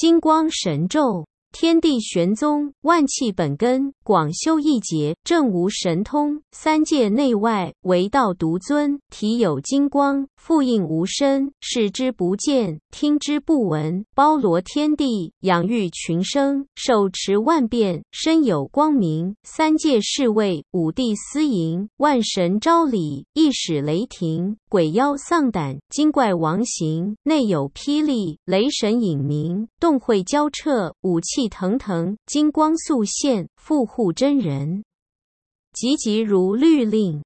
[0.00, 1.26] 金光神咒。
[1.50, 6.42] 天地玄宗，万气本根，广修一劫，正无神通。
[6.52, 9.00] 三界内外，唯道独尊。
[9.10, 14.04] 体有金光，复应无身，视之不见，听之不闻。
[14.14, 19.34] 包罗天地，养育群生，手持万变，身有光明。
[19.42, 27.16] 三界侍卫，五帝司迎，万神招礼，一使雷霆，鬼妖丧胆，精怪亡形。
[27.22, 31.48] 内有霹雳，雷神隐明，洞会交彻，武器。
[31.48, 34.84] 腾腾，金光素现，复护真人，
[35.72, 37.22] 急急如律令。